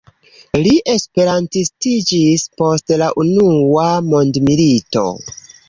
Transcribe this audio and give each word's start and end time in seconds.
Li 0.67 0.71
esperantistiĝis 0.93 2.47
post 2.63 2.95
la 3.03 3.11
unua 3.27 3.87
mondmilito. 4.09 5.09